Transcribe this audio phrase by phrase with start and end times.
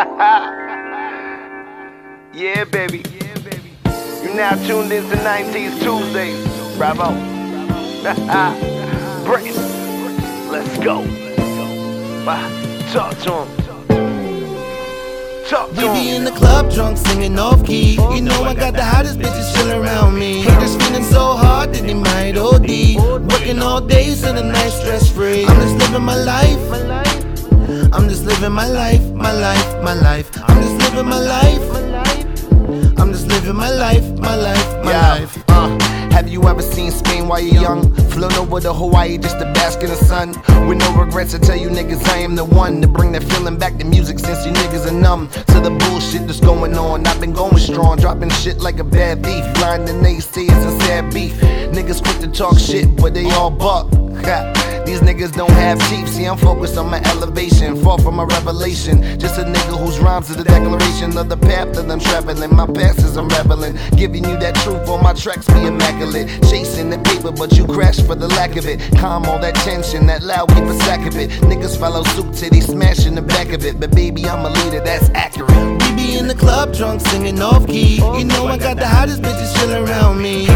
[2.32, 3.04] yeah, baby.
[4.22, 6.78] You now tuned into 9TeaseTuesdays.
[6.78, 7.12] Bravo.
[9.26, 10.50] Brenton.
[10.50, 11.04] Let's go.
[12.90, 13.44] Talk to
[15.74, 15.76] him.
[15.76, 17.96] We be in the club drunk singing off key.
[17.96, 20.40] You oh, know I got the hottest bitches chillin' around me.
[20.40, 22.96] Haters feeling so hard that they might OD.
[23.30, 25.44] Working all day so the night stress free.
[25.44, 27.09] I'm just living my life.
[28.10, 30.28] I'm just living my life, my life, my life.
[30.48, 31.60] I'm just living my life.
[31.72, 32.98] My life.
[32.98, 35.44] I'm just living my life, my life, my Yeah, life.
[35.46, 35.78] uh,
[36.10, 37.94] have you ever seen Spain while you're young?
[38.10, 40.30] Flown over to Hawaii just to bask in the sun.
[40.66, 43.56] With no regrets, I tell you niggas I am the one to bring that feeling
[43.56, 47.06] back to music since you niggas are numb to the bullshit that's going on.
[47.06, 49.44] I've been going strong, dropping shit like a bad thief.
[49.54, 51.34] Blind the naysayers and sad beef.
[51.70, 53.86] Niggas quick to talk shit, but they all buck.
[54.90, 56.08] These niggas don't have teeth.
[56.08, 59.20] See, I'm focused on my elevation, far from my revelation.
[59.20, 62.52] Just a nigga whose rhymes is the declaration of the path that I'm traveling.
[62.56, 66.26] My past is unraveling, giving you that truth on my tracks be immaculate.
[66.50, 68.80] Chasing the paper, but you crash for the lack of it.
[68.98, 71.30] Calm all that tension, that loud keep a sack of it.
[71.42, 73.78] Niggas follow suit till they smash in the back of it.
[73.78, 75.54] But baby, I'm a leader, that's accurate.
[75.82, 78.02] We be in the club drunk singing off key.
[78.18, 80.49] You know I got the hottest bitches chillin' around me.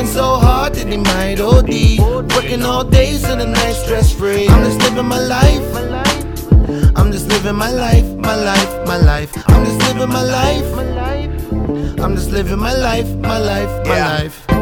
[0.00, 2.00] Feeling so hard that they might OD.
[2.34, 4.48] Working all day so the night stress free.
[4.48, 6.96] I'm just living my life.
[6.96, 9.30] I'm just living my life, my life, my life.
[9.50, 12.00] I'm just living my life.
[12.00, 14.59] I'm just living my life, my life, my life.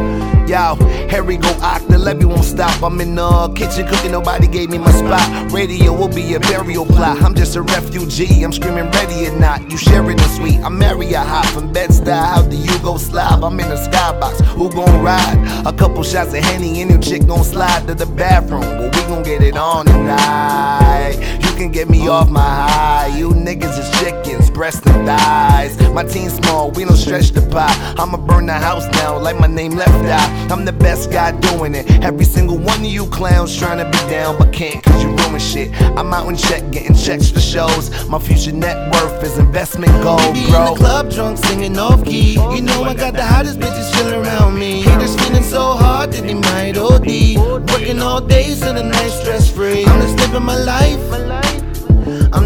[0.48, 2.82] Here we go, Ock, the levy won't stop.
[2.82, 5.52] I'm in the kitchen cooking, nobody gave me my spot.
[5.52, 7.20] Radio will be a burial plot.
[7.20, 9.70] I'm just a refugee, I'm screaming ready or not.
[9.70, 12.12] You sharing the sweet, I'm Marriott hot from Bed-Stuy.
[12.12, 13.44] How do you go slob?
[13.44, 15.66] I'm in the skybox, who gon' ride?
[15.66, 18.62] A couple shots of Henny and your chick gon' slide to the bathroom.
[18.62, 21.47] Well, we gon' get it on tonight.
[21.69, 23.08] Can get me off my high.
[23.08, 25.78] You niggas is chickens, breast and thighs.
[25.92, 27.94] My team small, we don't stretch the pie.
[27.98, 30.48] I'ma burn the house down like my name left eye.
[30.50, 31.90] I'm the best guy doing it.
[32.02, 35.39] Every single one of you clowns trying to be down, but can't cause you ruin
[35.39, 35.70] shit.
[35.98, 38.08] I'm out in check, getting checks for shows.
[38.08, 42.33] My future net worth is investment gold, Be in the club drunk singing off key.
[42.55, 44.80] You know I got the hottest bitches chillin' around me.
[44.80, 47.68] Haters feeling so hard that they might OD.
[47.70, 49.85] Working all day so the night stress free.
[49.85, 51.48] I'm just living my life.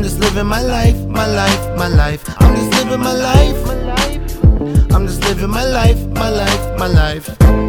[0.02, 2.24] I'm just living my life, my life, my life.
[2.40, 3.66] I'm just living my life.
[3.66, 7.61] My life I'm just living my life, my life, my life.